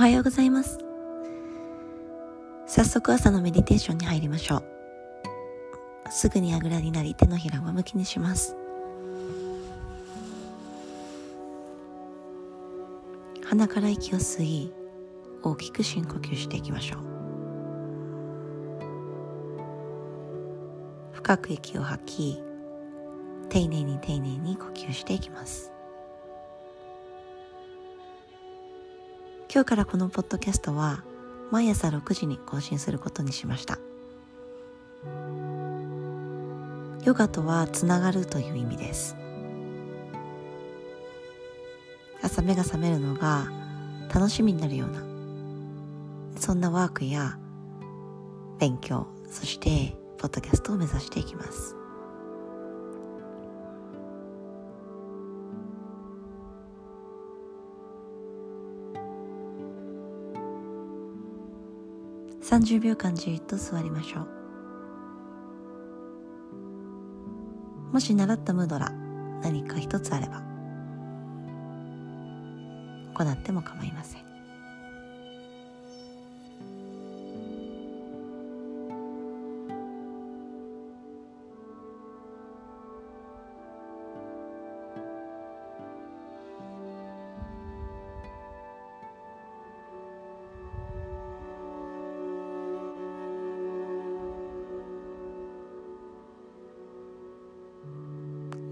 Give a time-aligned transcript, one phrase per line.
[0.00, 0.78] おはようございます。
[2.66, 4.64] 早速朝のメディテーションに入りましょう。
[6.10, 8.56] すぐにあぐらになり手のひらを向きにします。
[13.44, 14.72] 鼻から息を吸い
[15.42, 17.00] 大きく深呼吸していきましょう。
[21.12, 22.42] 深く息を吐き
[23.50, 25.70] 丁寧に丁寧に呼吸していきます。
[29.52, 31.02] 今日からこのポッドキャストは
[31.50, 33.80] 毎朝6時に更新することにしました。
[37.04, 39.16] ヨガとはつながるという意味です。
[42.22, 43.48] 朝目が覚めるのが
[44.14, 45.02] 楽しみになるような
[46.38, 47.36] そんなワークや
[48.60, 51.79] 勉強そしてポッドキャストを目指していきます。
[62.50, 64.26] 30秒間じっと座りましょう。
[67.92, 68.90] もし習ったムードラ
[69.40, 70.42] 何か一つあれば
[73.14, 74.29] 行っても構いません。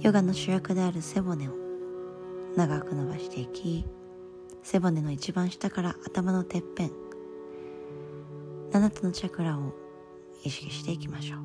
[0.00, 1.52] ヨガの主役である背骨を
[2.54, 3.84] 長く伸ばしていき
[4.62, 6.90] 背骨の一番下から頭のてっぺん
[8.70, 9.72] 7つのチャクラを
[10.44, 11.40] 意識していきましょう。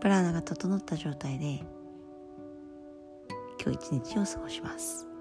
[0.00, 1.62] プラーナが整った状態で
[3.64, 5.11] 今日一日を過ごします。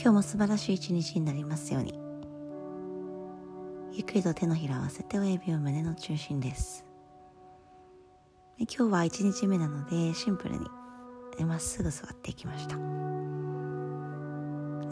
[0.00, 1.92] 今日も素晴らしい一日になりますように。
[3.92, 6.86] ゆっくりと手のひらを合わせて親指を胸の中心です。
[8.58, 10.66] 今日は1日目なのでシンプルに
[11.44, 12.76] まっすぐ座っていきました。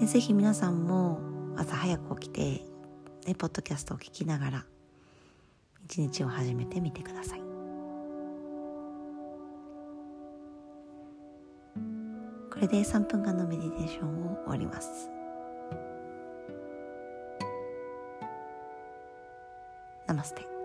[0.05, 1.21] ぜひ皆さんも
[1.57, 2.65] 朝早く起きて
[3.29, 4.67] ね、ポッドキャストを聞きながら
[5.85, 7.46] 一日を始めてみてください。
[12.57, 15.11] これで3分間のメディテーションを終わります。
[20.07, 20.56] ナマステ。